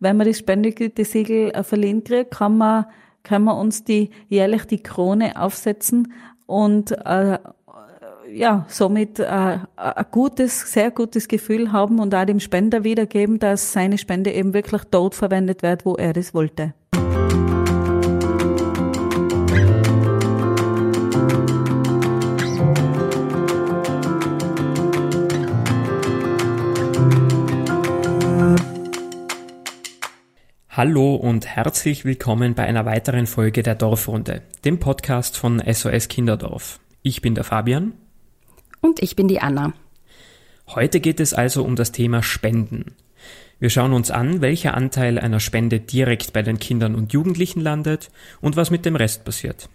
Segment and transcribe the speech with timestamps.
[0.00, 2.86] wenn man das Spendegütesiegel äh, verliehen kriegt, kann man,
[3.22, 6.12] kann man uns die jährlich die Krone aufsetzen
[6.46, 7.38] und äh,
[8.32, 9.24] ja, somit äh,
[9.76, 14.52] ein gutes, sehr gutes Gefühl haben und auch dem Spender wiedergeben, dass seine Spende eben
[14.52, 16.74] wirklich dort verwendet wird, wo er das wollte.
[30.76, 36.80] Hallo und herzlich willkommen bei einer weiteren Folge der Dorfrunde, dem Podcast von SOS Kinderdorf.
[37.00, 37.94] Ich bin der Fabian.
[38.82, 39.72] Und ich bin die Anna.
[40.66, 42.94] Heute geht es also um das Thema Spenden.
[43.58, 48.10] Wir schauen uns an, welcher Anteil einer Spende direkt bei den Kindern und Jugendlichen landet
[48.42, 49.70] und was mit dem Rest passiert.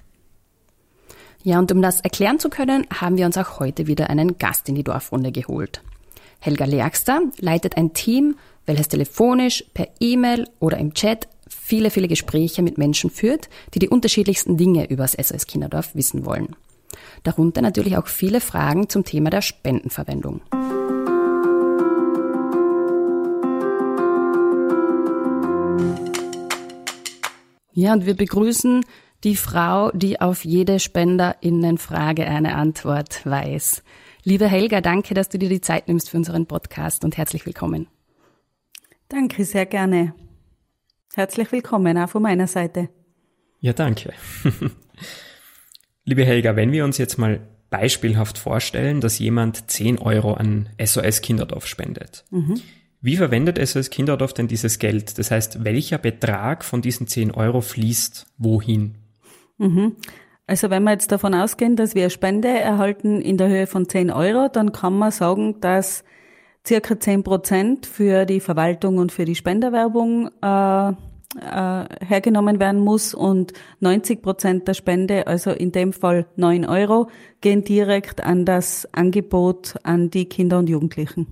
[1.41, 4.69] Ja, und um das erklären zu können, haben wir uns auch heute wieder einen Gast
[4.69, 5.81] in die Dorfrunde geholt.
[6.41, 12.61] Helga Lergster leitet ein Team welches telefonisch, per E-Mail oder im Chat viele, viele Gespräche
[12.61, 16.55] mit Menschen führt, die die unterschiedlichsten Dinge über das SOS Kinderdorf wissen wollen.
[17.23, 20.41] Darunter natürlich auch viele Fragen zum Thema der Spendenverwendung.
[27.73, 28.83] Ja, und wir begrüßen
[29.23, 33.83] die Frau, die auf jede Spenderinnenfrage eine Antwort weiß.
[34.23, 37.87] Liebe Helga, danke, dass du dir die Zeit nimmst für unseren Podcast und herzlich willkommen.
[39.11, 40.13] Danke, sehr gerne.
[41.13, 42.87] Herzlich willkommen auch von meiner Seite.
[43.59, 44.13] Ja, danke.
[46.05, 51.21] Liebe Helga, wenn wir uns jetzt mal beispielhaft vorstellen, dass jemand 10 Euro an SOS
[51.21, 52.23] Kinderdorf spendet.
[52.31, 52.61] Mhm.
[53.01, 55.17] Wie verwendet SOS Kinderdorf denn dieses Geld?
[55.19, 58.95] Das heißt, welcher Betrag von diesen 10 Euro fließt wohin?
[59.57, 59.97] Mhm.
[60.47, 64.09] Also wenn wir jetzt davon ausgehen, dass wir Spende erhalten in der Höhe von 10
[64.09, 66.05] Euro, dann kann man sagen, dass
[66.65, 70.93] circa 10 Prozent für die Verwaltung und für die Spenderwerbung äh,
[71.39, 77.09] äh, hergenommen werden muss und 90 Prozent der Spende, also in dem Fall 9 Euro,
[77.39, 81.27] gehen direkt an das Angebot an die Kinder und Jugendlichen.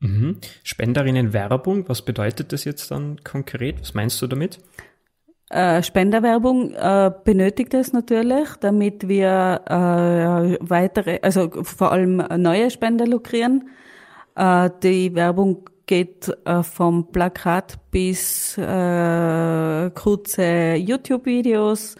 [0.00, 0.38] Mhm.
[0.64, 3.80] Spenderinnenwerbung, was bedeutet das jetzt dann konkret?
[3.80, 4.58] Was meinst du damit?
[5.50, 13.06] Äh, Spenderwerbung äh, benötigt es natürlich, damit wir äh, weitere, also vor allem neue Spender
[13.06, 13.70] lukrieren.
[14.36, 21.96] Äh, die Werbung geht äh, vom Plakat bis äh, kurze YouTube-Videos,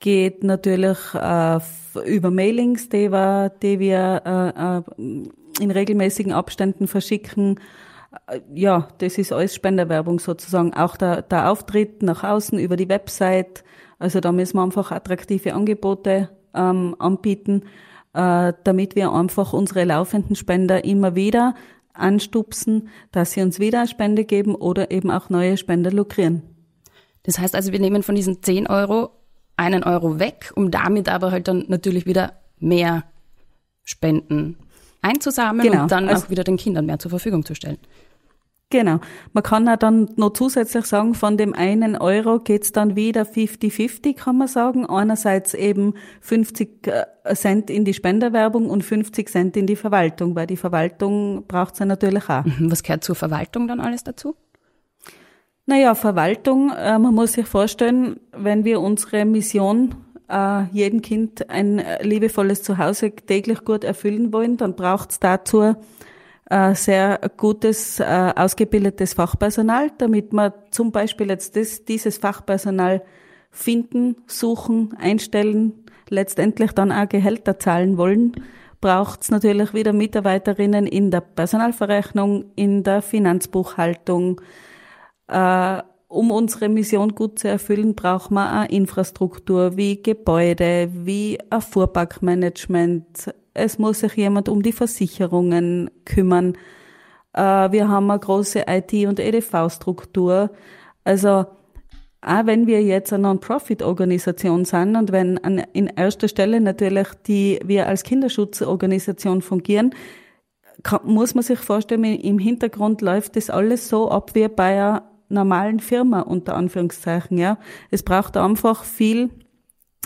[0.00, 4.84] geht natürlich über Mailings, die wir, die wir
[5.60, 7.58] in regelmäßigen Abständen verschicken.
[8.54, 10.72] Ja, das ist alles Spenderwerbung sozusagen.
[10.72, 13.64] Auch der, der Auftritt nach außen über die Website.
[13.98, 17.64] Also da müssen wir einfach attraktive Angebote ähm, anbieten
[18.18, 21.54] äh, damit wir einfach unsere laufenden Spender immer wieder
[21.94, 26.42] anstupsen, dass sie uns wieder Spende geben oder eben auch neue Spender lukrieren.
[27.22, 29.10] Das heißt also, wir nehmen von diesen 10 Euro
[29.56, 33.04] einen Euro weg, um damit aber halt dann natürlich wieder mehr
[33.84, 34.56] Spenden
[35.00, 35.82] einzusammeln genau.
[35.84, 37.78] und dann also, auch wieder den Kindern mehr zur Verfügung zu stellen.
[38.70, 39.00] Genau.
[39.32, 44.14] Man kann auch dann noch zusätzlich sagen, von dem einen Euro geht's dann wieder 50-50,
[44.14, 44.84] kann man sagen.
[44.84, 50.46] Einerseits eben 50 äh, Cent in die Spenderwerbung und 50 Cent in die Verwaltung, weil
[50.46, 52.44] die Verwaltung braucht's ja natürlich auch.
[52.44, 52.70] Mhm.
[52.70, 54.36] Was gehört zur Verwaltung dann alles dazu?
[55.64, 59.94] Naja, Verwaltung, äh, man muss sich vorstellen, wenn wir unsere Mission
[60.28, 65.74] äh, jedem Kind ein liebevolles Zuhause täglich gut erfüllen wollen, dann braucht's dazu
[66.74, 73.02] sehr gutes, äh, ausgebildetes Fachpersonal, damit wir zum Beispiel jetzt das, dieses Fachpersonal
[73.50, 78.32] finden, suchen, einstellen, letztendlich dann auch Gehälter zahlen wollen,
[78.80, 84.40] braucht es natürlich wieder Mitarbeiterinnen in der Personalverrechnung, in der Finanzbuchhaltung.
[85.26, 91.60] Äh, um unsere Mission gut zu erfüllen, braucht man auch Infrastruktur wie Gebäude, wie ein
[91.60, 96.56] Fuhrparkmanagement, es muss sich jemand um die Versicherungen kümmern.
[97.32, 100.50] Äh, wir haben eine große IT- und EDV-Struktur.
[101.04, 101.46] Also
[102.20, 107.60] auch wenn wir jetzt eine Non-Profit-Organisation sind und wenn an, in erster Stelle natürlich die
[107.64, 109.94] wir als Kinderschutzorganisation fungieren,
[110.82, 115.10] kann, muss man sich vorstellen, im Hintergrund läuft das alles so ab wie bei einer
[115.28, 117.38] normalen Firma unter Anführungszeichen.
[117.38, 117.58] Ja,
[117.90, 119.30] es braucht einfach viel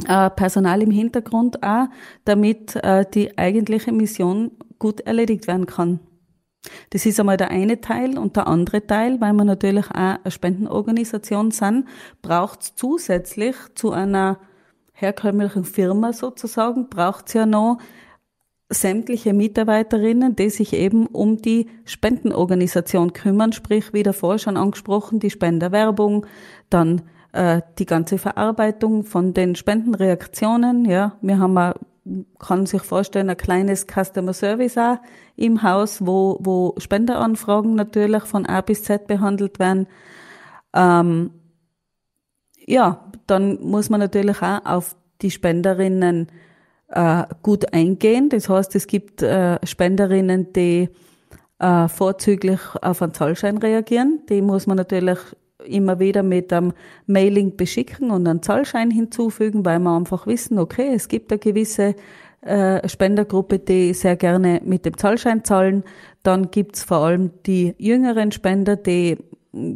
[0.07, 1.87] Personal im Hintergrund auch,
[2.25, 6.01] damit äh, die eigentliche Mission gut erledigt werden kann.
[6.91, 10.31] Das ist einmal der eine Teil und der andere Teil, weil wir natürlich auch eine
[10.31, 11.87] Spendenorganisation sind,
[12.23, 14.39] braucht es zusätzlich zu einer
[14.93, 17.79] herkömmlichen Firma sozusagen, braucht es ja noch
[18.69, 25.31] sämtliche Mitarbeiterinnen, die sich eben um die Spendenorganisation kümmern, sprich wie davor schon angesprochen, die
[25.31, 26.27] Spenderwerbung,
[26.71, 30.85] dann äh, die ganze Verarbeitung von den Spendenreaktionen.
[30.85, 31.75] Ja, wir haben ein,
[32.39, 34.99] kann sich vorstellen, ein kleines Customer Service auch
[35.37, 39.87] im Haus, wo, wo Spenderanfragen natürlich von A bis Z behandelt werden.
[40.75, 41.31] Ähm,
[42.67, 46.29] ja, dann muss man natürlich auch auf die Spenderinnen
[46.89, 48.29] äh, gut eingehen.
[48.29, 50.89] Das heißt, es gibt äh, Spenderinnen, die
[51.59, 54.21] äh, vorzüglich auf einen Zahlschein reagieren.
[54.29, 55.19] Die muss man natürlich
[55.67, 56.73] immer wieder mit einem
[57.07, 61.95] Mailing beschicken und einen Zahlschein hinzufügen, weil wir einfach wissen, okay, es gibt eine gewisse
[62.43, 65.85] äh, Spendergruppe, die sehr gerne mit dem Zahlschein zahlen.
[66.23, 69.19] Dann gibt's vor allem die jüngeren Spender, die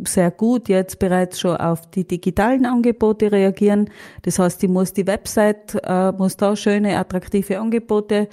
[0.06, 3.90] sehr gut jetzt bereits schon auf die digitalen Angebote reagieren.
[4.22, 8.28] Das heißt, die muss die Website, äh, muss da schöne, attraktive Angebote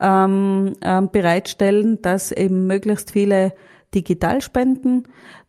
[0.00, 3.52] ähm, ähm, bereitstellen, dass eben möglichst viele
[3.94, 5.04] digital spenden.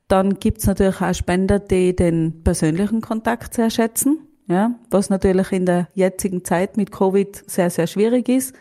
[0.09, 5.67] Dann gibt's natürlich auch Spender, die den persönlichen Kontakt sehr schätzen, ja, was natürlich in
[5.67, 8.55] der jetzigen Zeit mit Covid sehr, sehr schwierig ist.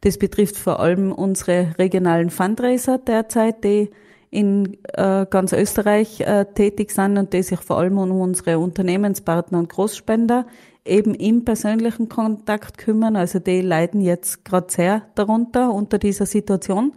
[0.00, 3.90] Das betrifft vor allem unsere regionalen Fundraiser derzeit, die
[4.30, 9.60] in äh, ganz Österreich äh, tätig sind und die sich vor allem um unsere Unternehmenspartner
[9.60, 10.46] und Großspender
[10.84, 13.14] eben im persönlichen Kontakt kümmern.
[13.14, 16.92] Also die leiden jetzt gerade sehr darunter unter dieser Situation.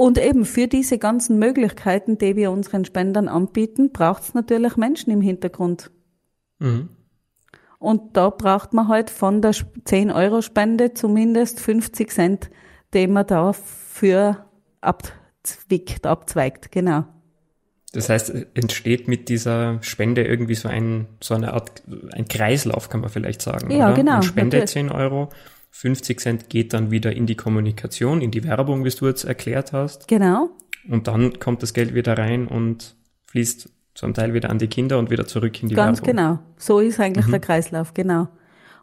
[0.00, 5.10] Und eben für diese ganzen Möglichkeiten, die wir unseren Spendern anbieten, braucht es natürlich Menschen
[5.10, 5.90] im Hintergrund.
[6.58, 6.88] Mhm.
[7.78, 12.50] Und da braucht man halt von der 10-Euro-Spende zumindest 50 Cent,
[12.94, 14.46] die man dafür
[14.80, 17.04] ab abzwickt, abzweigt, genau.
[17.92, 21.82] Das heißt, entsteht mit dieser Spende irgendwie so ein, so eine Art,
[22.12, 23.70] ein Kreislauf, kann man vielleicht sagen.
[23.70, 23.96] Ja, oder?
[23.96, 24.12] genau.
[24.12, 25.30] Man spendet 10 Euro,
[25.70, 29.72] 50 Cent geht dann wieder in die Kommunikation, in die Werbung, wie du jetzt erklärt
[29.72, 30.08] hast.
[30.08, 30.50] Genau.
[30.88, 32.96] Und dann kommt das Geld wieder rein und
[33.26, 36.16] fließt zum Teil wieder an die Kinder und wieder zurück in die Ganz Werbung.
[36.16, 36.52] Ganz genau.
[36.56, 37.32] So ist eigentlich mhm.
[37.32, 38.28] der Kreislauf, genau.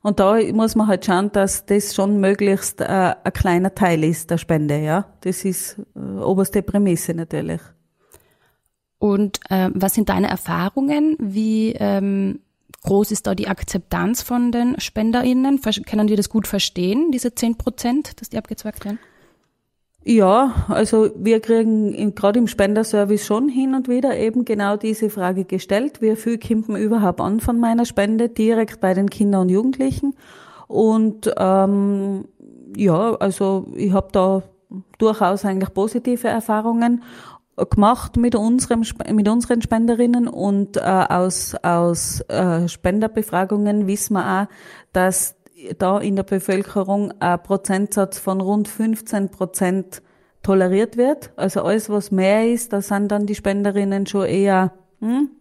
[0.01, 4.29] Und da muss man halt schauen, dass das schon möglichst äh, ein kleiner Teil ist
[4.29, 5.05] der Spende, ja.
[5.21, 7.61] Das ist äh, oberste Prämisse natürlich.
[8.99, 11.17] Und äh, was sind deine Erfahrungen?
[11.19, 12.39] Wie ähm,
[12.83, 15.59] groß ist da die Akzeptanz von den SpenderInnen?
[15.85, 18.99] Können die das gut verstehen, diese 10 Prozent, dass die abgezwackt werden?
[20.09, 25.43] Ja, also wir kriegen gerade im Spenderservice schon hin und wieder eben genau diese Frage
[25.43, 26.01] gestellt.
[26.01, 30.15] Wie viel kommt überhaupt an von meiner Spende direkt bei den Kindern und Jugendlichen?
[30.69, 32.23] Und ähm,
[32.73, 34.43] ja, also ich habe da
[34.97, 37.03] durchaus eigentlich positive Erfahrungen
[37.65, 44.47] gemacht mit unserem mit unseren Spenderinnen und äh, aus aus äh, Spenderbefragungen wissen wir auch,
[44.93, 45.35] dass
[45.79, 50.01] da in der Bevölkerung ein Prozentsatz von rund 15 Prozent
[50.43, 51.31] toleriert wird.
[51.35, 55.31] Also alles, was mehr ist, da sind dann die Spenderinnen schon eher, hm,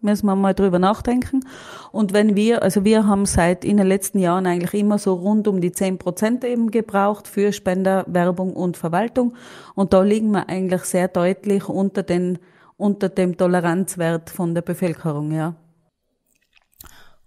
[0.00, 1.44] müssen wir mal drüber nachdenken.
[1.92, 5.48] Und wenn wir, also wir haben seit in den letzten Jahren eigentlich immer so rund
[5.48, 9.34] um die 10 Prozent eben gebraucht für Spenderwerbung und Verwaltung.
[9.74, 12.38] Und da liegen wir eigentlich sehr deutlich unter den,
[12.76, 15.54] unter dem Toleranzwert von der Bevölkerung, ja.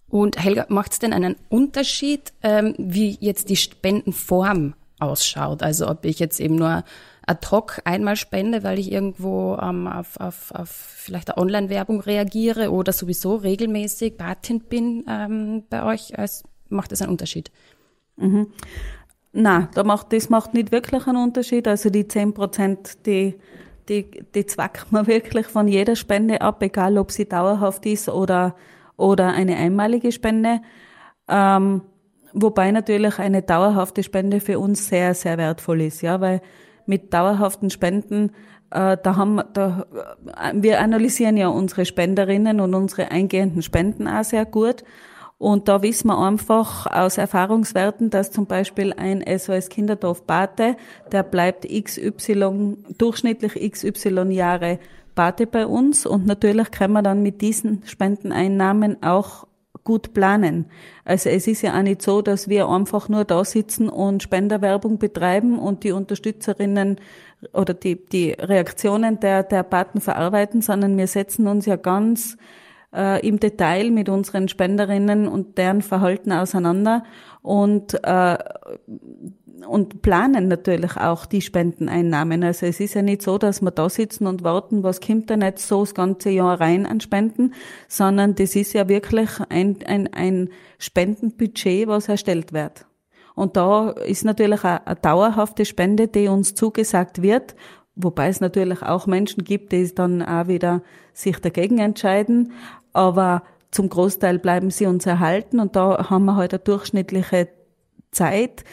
[0.08, 5.64] Und Helga, macht es denn einen Unterschied, ähm, wie jetzt die Spendenform ausschaut?
[5.64, 6.84] Also ob ich jetzt eben nur
[7.26, 12.72] ad hoc einmal spende, weil ich irgendwo ähm, auf, auf, auf vielleicht eine Online-Werbung reagiere
[12.72, 17.52] oder sowieso regelmäßig Patin bin ähm, bei euch, als, macht das einen Unterschied?
[18.18, 18.48] Mhm.
[19.32, 21.68] Na, da macht, das macht nicht wirklich einen Unterschied.
[21.68, 23.36] Also die zehn Prozent, die,
[23.90, 28.56] die, die zwackt man wirklich von jeder Spende ab, egal ob sie dauerhaft ist oder
[28.98, 30.62] oder eine einmalige Spende.
[31.28, 31.82] Ähm,
[32.34, 36.42] wobei natürlich eine dauerhafte Spende für uns sehr, sehr wertvoll ist, ja, weil
[36.86, 38.32] mit dauerhaften Spenden,
[38.72, 39.86] äh, da haben, da,
[40.38, 44.84] äh, wir analysieren ja unsere Spenderinnen und unsere eingehenden Spenden auch sehr gut.
[45.38, 50.78] Und da wissen wir einfach aus Erfahrungswerten, dass zum Beispiel ein SOS Kinderdorf Bate,
[51.12, 54.80] der bleibt XY, durchschnittlich XY Jahre
[55.16, 59.46] Pate bei uns und natürlich kann man dann mit diesen Spendeneinnahmen auch
[59.84, 60.66] gut planen.
[61.06, 64.98] Also es ist ja auch nicht so, dass wir einfach nur da sitzen und Spenderwerbung
[64.98, 67.00] betreiben und die Unterstützerinnen
[67.52, 72.38] oder die, die Reaktionen der, der Paten verarbeiten, sondern wir setzen uns ja ganz
[72.94, 77.04] äh, im Detail mit unseren Spenderinnen und deren Verhalten auseinander
[77.42, 78.38] und äh,
[79.68, 82.44] und planen natürlich auch die Spendeneinnahmen.
[82.44, 85.42] Also es ist ja nicht so, dass wir da sitzen und warten, was kommt denn
[85.42, 87.54] jetzt so das ganze Jahr rein an Spenden,
[87.88, 92.86] sondern das ist ja wirklich ein, ein, ein Spendenbudget, was erstellt wird.
[93.36, 97.56] Und da ist natürlich eine, eine dauerhafte Spende, die uns zugesagt wird,
[97.96, 100.82] wobei es natürlich auch Menschen gibt, die dann auch wieder
[101.14, 102.54] sich dagegen entscheiden.
[102.92, 107.50] Aber zum Großteil bleiben sie uns erhalten und da haben wir halt eine durchschnittliche
[108.12, 108.64] Zeit,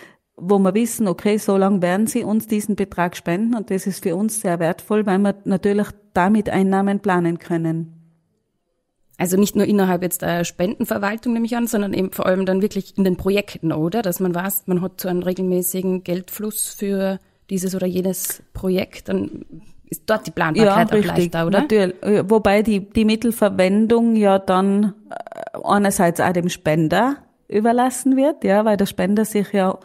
[0.41, 4.03] wo wir wissen, okay, so lange werden sie uns diesen Betrag spenden und das ist
[4.03, 7.97] für uns sehr wertvoll, weil wir natürlich damit Einnahmen planen können.
[9.19, 12.63] Also nicht nur innerhalb jetzt der Spendenverwaltung nehme ich an, sondern eben vor allem dann
[12.63, 14.01] wirklich in den Projekten, oder?
[14.01, 17.19] Dass man weiß, man hat so einen regelmäßigen Geldfluss für
[17.51, 19.45] dieses oder jenes Projekt, dann
[19.91, 21.61] ist dort die Planbarkeit ja, richtig, leichter, oder?
[21.61, 21.97] Natürlich.
[22.31, 27.17] Wobei die, die Mittelverwendung ja dann äh, einerseits auch dem Spender
[27.49, 29.79] überlassen wird, ja, weil der Spender sich ja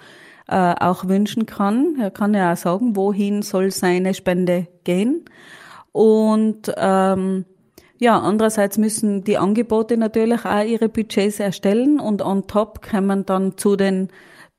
[0.47, 1.97] äh, auch wünschen kann.
[1.99, 5.25] Er kann ja auch sagen, wohin soll seine Spende gehen.
[5.91, 7.45] Und ähm,
[7.97, 13.25] ja, andererseits müssen die Angebote natürlich auch ihre Budgets erstellen und on top kann man
[13.25, 14.09] dann zu den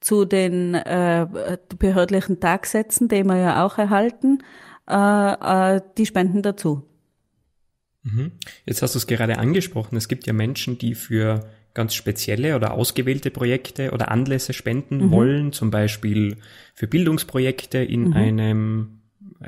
[0.00, 1.26] zu den äh,
[1.78, 4.38] behördlichen Tagsätzen, die wir ja auch erhalten,
[4.88, 6.82] äh, äh, die Spenden dazu.
[8.02, 8.32] Mhm.
[8.66, 9.96] Jetzt hast du es gerade angesprochen.
[9.96, 15.10] Es gibt ja Menschen, die für ganz spezielle oder ausgewählte Projekte oder Anlässe spenden mhm.
[15.12, 16.38] wollen, zum Beispiel
[16.74, 18.12] für Bildungsprojekte in mhm.
[18.14, 18.88] einem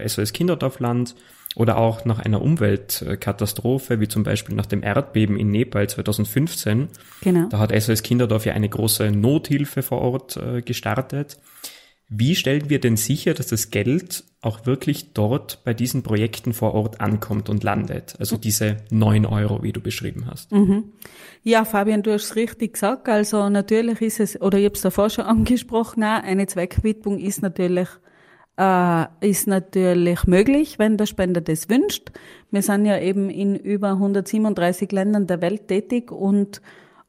[0.06, 1.16] SOS Kinderdorfland
[1.56, 6.88] oder auch nach einer Umweltkatastrophe, wie zum Beispiel nach dem Erdbeben in Nepal 2015.
[7.22, 7.48] Genau.
[7.48, 11.38] Da hat SOS Kinderdorf ja eine große Nothilfe vor Ort äh, gestartet.
[12.10, 16.72] Wie stellen wir denn sicher, dass das Geld auch wirklich dort bei diesen Projekten vor
[16.74, 18.16] Ort ankommt und landet?
[18.18, 20.50] Also diese neun Euro, wie du beschrieben hast.
[20.50, 20.84] Mhm.
[21.42, 23.08] Ja, Fabian, du hast es richtig gesagt.
[23.08, 27.88] Also natürlich ist es, oder ich habe es davor schon angesprochen, eine Zweckwidmung ist natürlich
[28.58, 32.10] äh, ist natürlich möglich, wenn der Spender das wünscht.
[32.50, 36.60] Wir sind ja eben in über 137 Ländern der Welt tätig und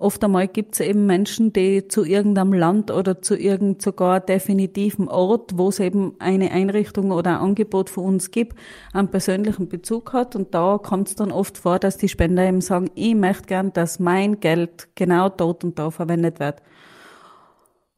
[0.01, 5.10] Oft einmal gibt es eben Menschen, die zu irgendeinem Land oder zu irgend sogar definitiven
[5.10, 8.58] Ort, wo es eben eine Einrichtung oder ein Angebot für uns gibt,
[8.94, 10.38] einen persönlichen Bezug hat.
[10.38, 13.74] Und da kommt es dann oft vor, dass die Spender eben sagen, ich möchte gern,
[13.74, 16.62] dass mein Geld genau dort und da verwendet wird.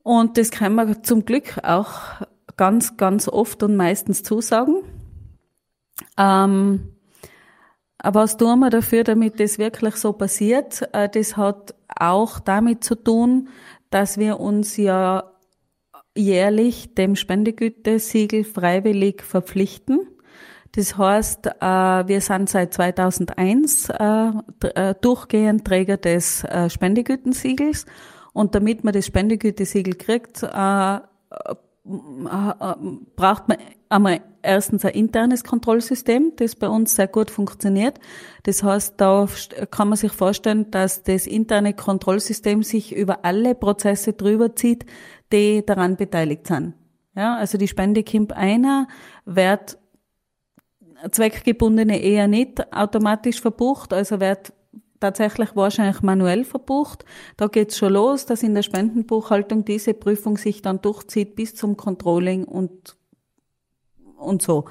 [0.01, 2.00] Und das kann man zum Glück auch
[2.58, 4.77] ganz, ganz oft und meistens zusagen.
[6.17, 6.96] Ähm,
[8.03, 10.81] was tun wir dafür, damit das wirklich so passiert?
[10.93, 13.50] Äh, das hat auch damit zu tun,
[13.89, 15.31] dass wir uns ja
[16.15, 20.00] jährlich dem Spendegütesiegel freiwillig verpflichten.
[20.74, 24.31] Das heißt, äh, wir sind seit 2001 äh,
[25.01, 27.86] durchgehend Träger des Spendegütensiegels
[28.34, 31.08] und damit man das Spendegütesiegel kriegt, braucht
[33.48, 33.58] man
[33.91, 38.00] einmal erstens ein internes Kontrollsystem, das bei uns sehr gut funktioniert.
[38.43, 39.27] Das heißt, da
[39.69, 44.86] kann man sich vorstellen, dass das interne Kontrollsystem sich über alle Prozesse drüber zieht,
[45.31, 46.74] die daran beteiligt sind.
[47.15, 48.88] Ja, also die Spende kommt einer,
[49.25, 49.77] wird
[51.10, 54.53] zweckgebundene eher nicht automatisch verbucht, also wird
[55.00, 57.05] tatsächlich wahrscheinlich manuell verbucht.
[57.36, 61.75] Da geht's schon los, dass in der Spendenbuchhaltung diese Prüfung sich dann durchzieht bis zum
[61.75, 62.95] Controlling und,
[64.21, 64.65] und so.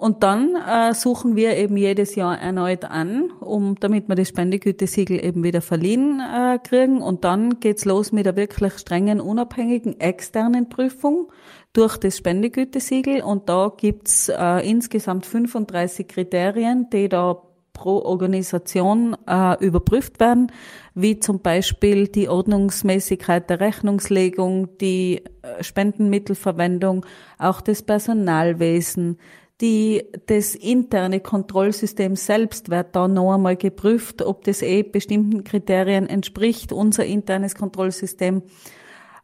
[0.00, 5.22] Und dann äh, suchen wir eben jedes Jahr erneut an, um damit wir das Spendegütesiegel
[5.22, 7.02] eben wieder verliehen äh, kriegen.
[7.02, 11.30] Und dann geht's los mit der wirklich strengen, unabhängigen externen Prüfung
[11.74, 13.20] durch das Spendegütesiegel.
[13.20, 17.42] Und da gibt's äh, insgesamt 35 Kriterien, die da
[17.80, 20.52] pro Organisation äh, überprüft werden,
[20.94, 27.06] wie zum Beispiel die Ordnungsmäßigkeit der Rechnungslegung, die äh, Spendenmittelverwendung,
[27.38, 29.16] auch das Personalwesen,
[29.62, 36.06] die, das interne Kontrollsystem selbst wird da noch einmal geprüft, ob das eh bestimmten Kriterien
[36.06, 38.42] entspricht, unser internes Kontrollsystem.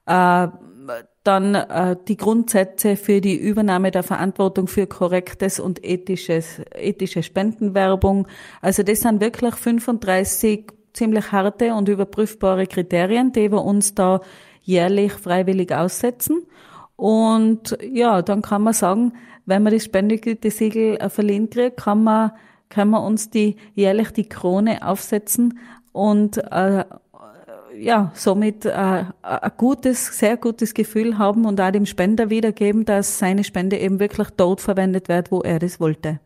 [0.07, 0.49] Äh,
[1.27, 8.27] dann äh, die Grundsätze für die Übernahme der Verantwortung für korrektes und ethisches, ethische Spendenwerbung.
[8.61, 14.21] Also das sind wirklich 35 ziemlich harte und überprüfbare Kriterien, die wir uns da
[14.63, 16.47] jährlich freiwillig aussetzen.
[16.97, 19.13] Und ja, dann kann man sagen,
[19.45, 22.33] wenn man das Spendegütesiegel äh, verliehen kriegt, kann man,
[22.69, 25.59] kann man uns die jährlich die Krone aufsetzen
[25.93, 26.85] und äh,
[27.79, 33.19] ja, somit äh, ein gutes, sehr gutes Gefühl haben und auch dem Spender wiedergeben, dass
[33.19, 36.21] seine Spende eben wirklich dort verwendet wird, wo er das wollte.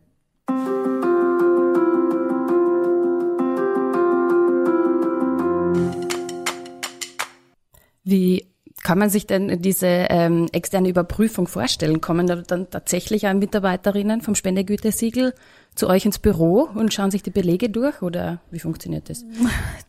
[8.03, 8.50] Wie
[8.83, 12.01] kann man sich denn diese ähm, externe Überprüfung vorstellen?
[12.01, 15.33] Kommen da dann tatsächlich auch Mitarbeiterinnen vom Spendegütesiegel
[15.75, 19.25] zu euch ins Büro und schauen sich die Belege durch oder wie funktioniert das?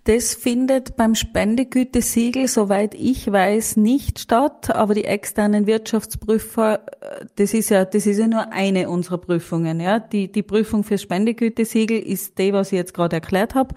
[0.05, 7.55] Das findet beim Spendegütesiegel, soweit ich weiß, nicht statt, aber die externen Wirtschaftsprüfer, äh, das
[7.55, 9.99] ist ja, das ist ja nur eine unserer Prüfungen, ja.
[9.99, 13.75] Die, die Prüfung fürs Spendegütesiegel ist die, was ich jetzt gerade erklärt habe.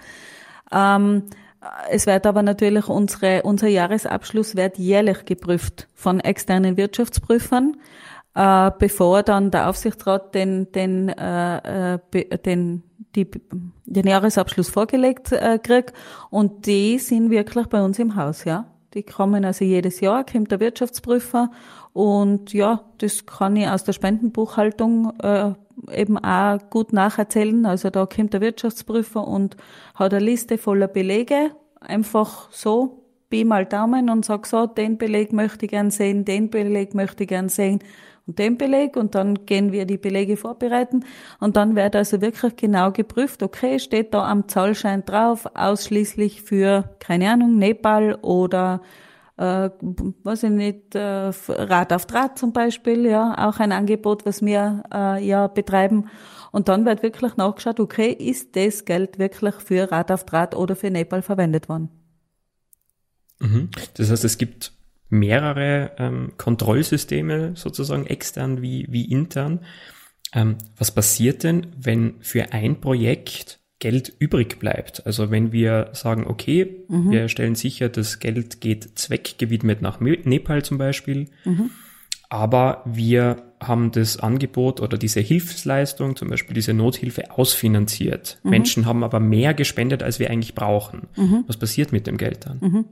[0.71, 1.23] Ähm,
[1.89, 7.77] es wird aber natürlich unsere, unser Jahresabschluss wird jährlich geprüft von externen Wirtschaftsprüfern,
[8.35, 12.83] äh, bevor dann der Aufsichtsrat den, den, äh, äh den,
[13.15, 13.29] die,
[13.85, 15.93] den Jahresabschluss vorgelegt äh, kriegt.
[16.29, 18.65] Und die sind wirklich bei uns im Haus, ja.
[18.95, 21.51] Die kommen also jedes Jahr, kommt der Wirtschaftsprüfer
[21.91, 25.51] und ja, das kann ich aus der Spendenbuchhaltung äh,
[25.91, 27.65] eben auch gut nacherzählen.
[27.65, 29.57] Also da kommt der Wirtschaftsprüfer und
[29.95, 35.33] hat eine Liste voller Belege, einfach so, Pi mal Daumen und sagt so, den Beleg
[35.33, 37.79] möchte ich gern sehen, den Beleg möchte ich gern sehen
[38.27, 41.05] und den Beleg und dann gehen wir die Belege vorbereiten
[41.39, 46.95] und dann wird also wirklich genau geprüft, okay, steht da am Zahlschein drauf, ausschließlich für,
[46.99, 48.81] keine Ahnung, Nepal oder
[49.37, 49.69] äh,
[50.23, 54.83] weiß ich nicht, äh, Rad auf Draht zum Beispiel, ja, auch ein Angebot, was wir
[54.93, 56.09] äh, ja betreiben.
[56.51, 60.75] Und dann wird wirklich nachgeschaut, okay, ist das Geld wirklich für Rad auf Draht oder
[60.75, 61.89] für Nepal verwendet worden?
[63.39, 63.69] Mhm.
[63.95, 64.71] Das heißt, es gibt
[65.09, 69.59] mehrere ähm, Kontrollsysteme, sozusagen extern wie, wie intern.
[70.33, 75.05] Ähm, was passiert denn, wenn für ein Projekt Geld übrig bleibt.
[75.05, 77.11] Also wenn wir sagen, okay, mhm.
[77.11, 81.71] wir stellen sicher, das Geld geht zweckgewidmet nach Nepal zum Beispiel, mhm.
[82.29, 88.39] aber wir haben das Angebot oder diese Hilfsleistung, zum Beispiel diese Nothilfe, ausfinanziert.
[88.43, 88.49] Mhm.
[88.49, 91.07] Menschen haben aber mehr gespendet, als wir eigentlich brauchen.
[91.15, 91.43] Mhm.
[91.47, 92.85] Was passiert mit dem Geld dann?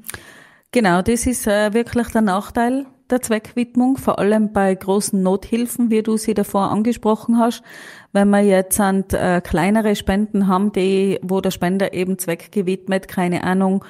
[0.73, 6.01] Genau, das ist äh, wirklich der Nachteil der Zweckwidmung, vor allem bei großen Nothilfen, wie
[6.01, 7.61] du sie davor angesprochen hast.
[8.11, 13.43] Wenn wir jetzt an, äh, kleinere Spenden haben, die, wo der Spender eben zweckgewidmet, keine
[13.43, 13.85] Ahnung,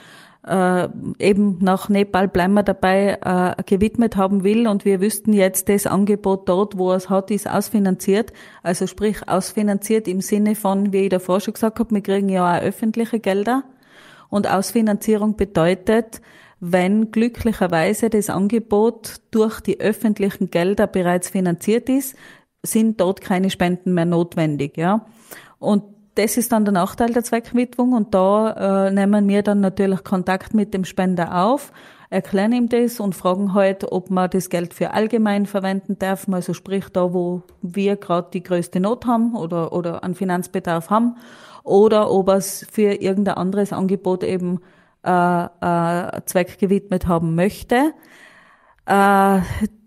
[0.46, 5.70] äh, eben nach Nepal bleiben wir dabei, äh, gewidmet haben will und wir wüssten jetzt,
[5.70, 8.34] das Angebot dort, wo es hat, ist ausfinanziert.
[8.62, 12.58] Also sprich ausfinanziert im Sinne von, wie ich davor schon gesagt habe, wir kriegen ja
[12.58, 13.64] auch öffentliche Gelder.
[14.30, 16.20] Und Ausfinanzierung bedeutet,
[16.66, 22.16] wenn glücklicherweise das Angebot durch die öffentlichen Gelder bereits finanziert ist,
[22.62, 25.06] sind dort keine Spenden mehr notwendig, ja.
[25.60, 25.84] Und
[26.16, 30.54] das ist dann der Nachteil der Zweckwidmung und da äh, nehmen wir dann natürlich Kontakt
[30.54, 31.74] mit dem Spender auf,
[32.10, 36.54] erklären ihm das und fragen halt, ob man das Geld für allgemein verwenden darf, also
[36.54, 41.18] sprich da, wo wir gerade die größte Not haben oder, oder einen Finanzbedarf haben,
[41.66, 44.62] oder ob es für irgendein anderes Angebot eben
[45.04, 47.94] äh, äh, Zweck gewidmet haben möchte.
[48.86, 49.40] Äh,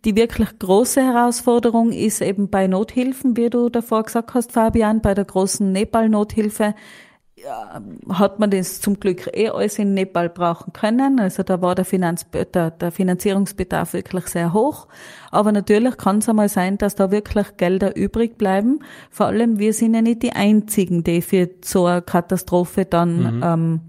[0.04, 5.14] die wirklich große Herausforderung ist eben bei Nothilfen, wie du davor gesagt hast, Fabian, bei
[5.14, 6.74] der großen Nepal-Nothilfe
[7.36, 11.20] ja, hat man das zum Glück eh alles in Nepal brauchen können.
[11.20, 14.88] Also da war der, Finanz, der, der Finanzierungsbedarf wirklich sehr hoch.
[15.30, 18.80] Aber natürlich kann es einmal sein, dass da wirklich Gelder übrig bleiben.
[19.10, 23.42] Vor allem, wir sind ja nicht die Einzigen, die für so eine Katastrophe dann mhm.
[23.44, 23.80] ähm,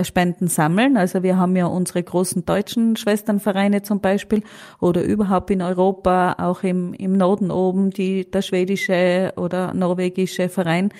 [0.00, 0.96] Spenden sammeln.
[0.96, 4.42] Also wir haben ja unsere großen deutschen Schwesternvereine zum Beispiel
[4.80, 10.90] oder überhaupt in Europa, auch im, im Norden oben, die, der schwedische oder norwegische Verein.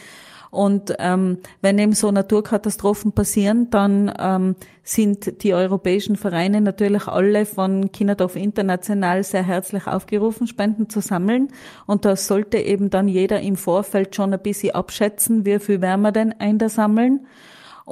[0.52, 7.46] Und ähm, wenn eben so Naturkatastrophen passieren, dann ähm, sind die europäischen Vereine natürlich alle
[7.46, 11.48] von Kinderdorf International sehr herzlich aufgerufen, Spenden zu sammeln.
[11.86, 16.02] Und da sollte eben dann jeder im Vorfeld schon ein bisschen abschätzen, wie viel werden
[16.02, 17.26] wir denn einsammeln.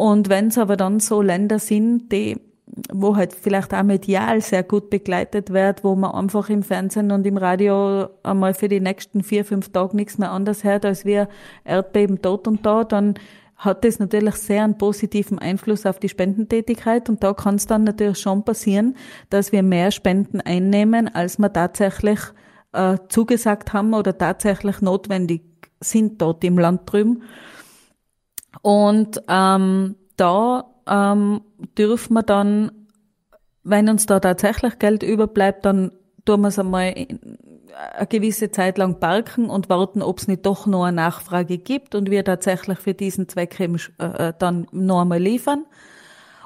[0.00, 2.40] Und wenn es aber dann so Länder sind, die
[2.90, 7.26] wo halt vielleicht auch medial sehr gut begleitet wird, wo man einfach im Fernsehen und
[7.26, 11.28] im Radio einmal für die nächsten vier, fünf Tage nichts mehr anders hört, als wir
[11.64, 13.14] Erdbeben dort und da, dann
[13.56, 17.84] hat das natürlich sehr einen positiven Einfluss auf die Spendentätigkeit und da kann es dann
[17.84, 18.96] natürlich schon passieren,
[19.28, 22.20] dass wir mehr Spenden einnehmen, als wir tatsächlich
[22.72, 25.42] äh, zugesagt haben oder tatsächlich notwendig
[25.80, 27.24] sind dort im Land drüben.
[28.62, 31.40] Und ähm, da ähm,
[31.78, 32.72] dürfen wir dann,
[33.62, 35.92] wenn uns da tatsächlich Geld überbleibt, dann
[36.24, 36.94] tun wir es einmal
[37.96, 41.94] eine gewisse Zeit lang parken und warten, ob es nicht doch noch eine Nachfrage gibt
[41.94, 45.64] und wir tatsächlich für diesen Zweck eben, äh, dann noch einmal liefern.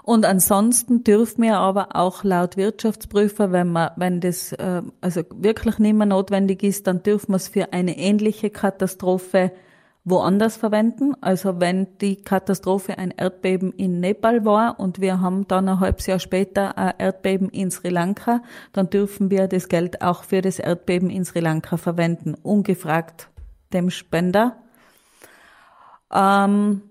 [0.02, 5.78] Und ansonsten dürfen wir aber auch laut Wirtschaftsprüfer, wenn man, wenn das äh, also wirklich
[5.78, 9.50] nicht mehr notwendig ist, dann dürfen wir es für eine ähnliche Katastrophe
[10.04, 11.14] woanders verwenden.
[11.20, 16.06] Also wenn die Katastrophe ein Erdbeben in Nepal war und wir haben dann ein halbes
[16.06, 20.58] Jahr später ein Erdbeben in Sri Lanka, dann dürfen wir das Geld auch für das
[20.58, 23.28] Erdbeben in Sri Lanka verwenden, ungefragt
[23.72, 24.56] dem Spender.
[26.12, 26.82] Ähm,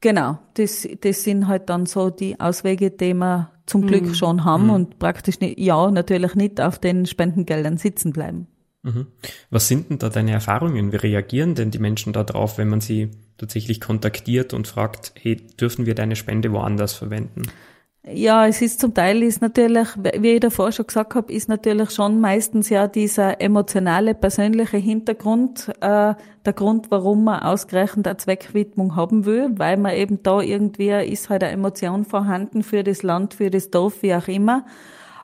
[0.00, 4.14] genau, das, das sind halt dann so die Auswege, die wir zum Glück mhm.
[4.14, 4.70] schon haben mhm.
[4.70, 8.48] und praktisch nicht, ja, natürlich nicht auf den Spendengeldern sitzen bleiben.
[8.82, 9.06] Mhm.
[9.50, 10.92] Was sind denn da deine Erfahrungen?
[10.92, 15.36] Wie reagieren denn die Menschen da drauf, wenn man sie tatsächlich kontaktiert und fragt, hey,
[15.60, 17.42] dürfen wir deine Spende woanders verwenden?
[18.04, 19.86] Ja, es ist zum Teil ist natürlich,
[20.18, 25.68] wie ich davor schon gesagt habe, ist natürlich schon meistens ja dieser emotionale, persönliche Hintergrund
[25.80, 26.14] äh,
[26.44, 31.30] der Grund, warum man ausgerechnet eine Zweckwidmung haben will, weil man eben da irgendwie ist
[31.30, 34.66] halt eine Emotion vorhanden für das Land, für das Dorf, wie auch immer.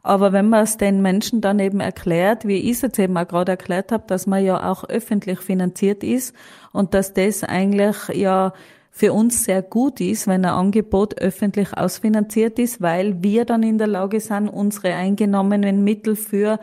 [0.02, 3.26] Aber wenn man es den Menschen dann eben erklärt, wie ich es jetzt eben auch
[3.26, 6.34] gerade erklärt habe, dass man ja auch öffentlich finanziert ist
[6.72, 8.52] und dass das eigentlich ja
[8.90, 13.78] für uns sehr gut ist, wenn ein Angebot öffentlich ausfinanziert ist, weil wir dann in
[13.78, 16.58] der Lage sind, unsere eingenommenen Mittel für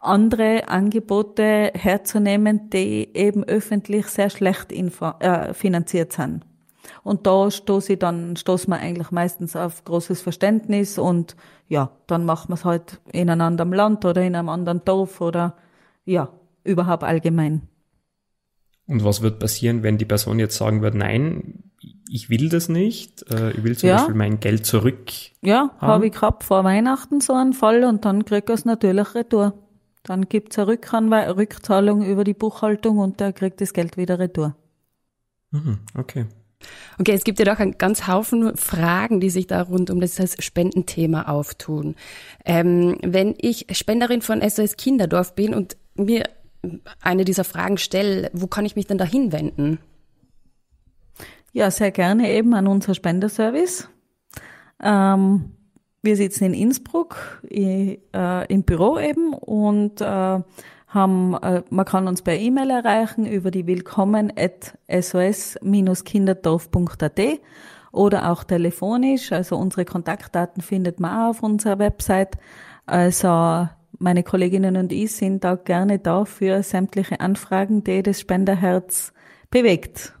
[0.00, 6.44] andere Angebote herzunehmen, die eben öffentlich sehr schlecht äh, finanziert sind.
[7.02, 11.36] Und da stoße ich dann, stoßen wir eigentlich meistens auf großes Verständnis und
[11.68, 15.20] ja, dann macht man es halt in einem anderen Land oder in einem anderen Dorf
[15.20, 15.56] oder
[16.04, 16.28] ja,
[16.64, 17.62] überhaupt allgemein.
[18.86, 21.64] Und was wird passieren, wenn die Person jetzt sagen wird, nein,
[22.08, 23.96] ich will das nicht, äh, ich will zum ja.
[23.96, 25.10] Beispiel mein Geld zurück?
[25.42, 29.14] Ja, habe ich gehabt vor Weihnachten so einen Fall und dann kriegt er es natürlich
[29.14, 29.54] retour.
[30.04, 34.54] Dann gibt's eine Rückanwe Rückzahlung über die Buchhaltung und der kriegt das Geld wieder retour.
[35.50, 36.26] Mhm, okay.
[36.98, 40.18] Okay, es gibt ja doch einen ganz Haufen Fragen, die sich da rund um das
[40.38, 41.94] Spendenthema auftun.
[42.44, 46.24] Ähm, wenn ich Spenderin von SOS Kinderdorf bin und mir
[47.00, 49.78] eine dieser Fragen stelle, wo kann ich mich denn da hinwenden?
[51.52, 53.88] Ja, sehr gerne eben an unser Spenderservice.
[54.82, 55.52] Ähm,
[56.02, 57.98] wir sitzen in Innsbruck äh,
[58.48, 60.40] im Büro eben und äh,
[60.88, 67.20] haben, äh, man kann uns per E-Mail erreichen über die willkommen at sos-kinderdorf.at
[67.92, 69.32] oder auch telefonisch.
[69.32, 72.36] Also unsere Kontaktdaten findet man auch auf unserer Website.
[72.84, 73.68] Also
[73.98, 79.12] meine Kolleginnen und ich sind da gerne da für sämtliche Anfragen, die das Spenderherz
[79.50, 80.12] bewegt.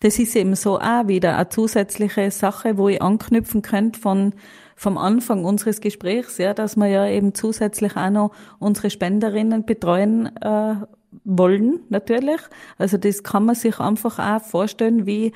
[0.00, 4.32] Das ist eben so auch wieder eine zusätzliche Sache, wo ich anknüpfen könnte von
[4.80, 10.34] vom Anfang unseres Gesprächs, ja, dass wir ja eben zusätzlich auch noch unsere Spenderinnen betreuen
[10.36, 10.76] äh,
[11.22, 12.40] wollen, natürlich.
[12.78, 15.32] Also das kann man sich einfach auch vorstellen, wie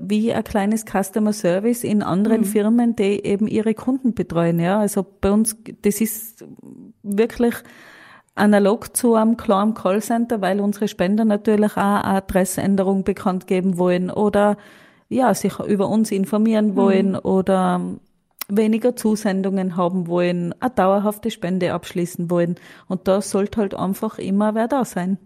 [0.00, 2.46] wie ein kleines Customer Service in anderen mhm.
[2.46, 4.58] Firmen, die eben ihre Kunden betreuen.
[4.58, 6.44] Ja, also bei uns, das ist
[7.04, 7.54] wirklich
[8.34, 14.10] analog zu einem klaren Callcenter, weil unsere Spender natürlich auch eine Adressänderung bekannt geben wollen
[14.10, 14.56] oder
[15.08, 16.76] ja, sich über uns informieren mhm.
[16.76, 17.18] wollen mhm.
[17.22, 17.80] oder
[18.56, 22.56] weniger Zusendungen haben wollen, eine dauerhafte Spende abschließen wollen.
[22.88, 25.18] Und da sollte halt einfach immer wer da sein.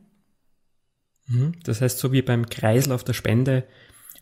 [1.28, 1.52] Mhm.
[1.64, 3.64] Das heißt, so wie beim Kreislauf der Spende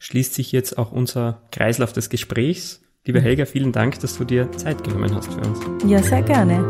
[0.01, 2.83] schließt sich jetzt auch unser Kreislauf des Gesprächs.
[3.05, 3.25] Liebe mhm.
[3.25, 5.61] Helga, vielen Dank, dass du dir Zeit genommen hast für uns.
[5.87, 6.69] Ja, sehr gerne.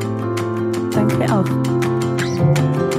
[0.92, 2.93] Danke auch.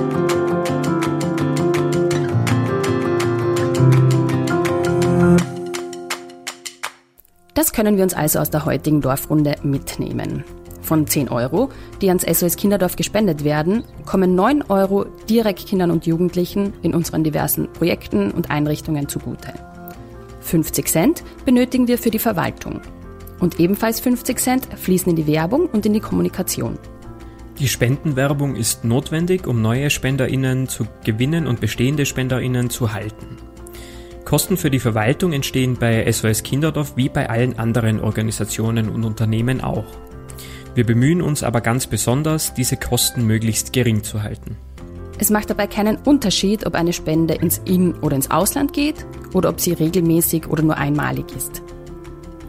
[7.56, 10.44] Das können wir uns also aus der heutigen Dorfrunde mitnehmen.
[10.82, 11.70] Von 10 Euro,
[12.02, 17.24] die ans SOS Kinderdorf gespendet werden, kommen 9 Euro direkt Kindern und Jugendlichen in unseren
[17.24, 19.54] diversen Projekten und Einrichtungen zugute.
[20.42, 22.82] 50 Cent benötigen wir für die Verwaltung.
[23.40, 26.78] Und ebenfalls 50 Cent fließen in die Werbung und in die Kommunikation.
[27.58, 33.38] Die Spendenwerbung ist notwendig, um neue SpenderInnen zu gewinnen und bestehende SpenderInnen zu halten.
[34.26, 39.62] Kosten für die Verwaltung entstehen bei SOS Kinderdorf wie bei allen anderen Organisationen und Unternehmen
[39.62, 39.86] auch.
[40.74, 44.58] Wir bemühen uns aber ganz besonders, diese Kosten möglichst gering zu halten.
[45.20, 49.50] Es macht dabei keinen Unterschied, ob eine Spende ins In- oder ins Ausland geht oder
[49.50, 51.62] ob sie regelmäßig oder nur einmalig ist.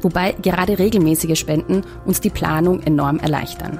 [0.01, 3.79] Wobei gerade regelmäßige Spenden uns die Planung enorm erleichtern.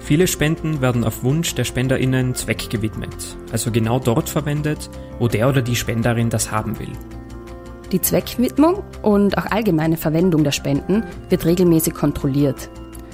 [0.00, 5.62] Viele Spenden werden auf Wunsch der SpenderInnen zweckgewidmet, also genau dort verwendet, wo der oder
[5.62, 6.92] die Spenderin das haben will.
[7.92, 12.70] Die Zweckwidmung und auch allgemeine Verwendung der Spenden wird regelmäßig kontrolliert.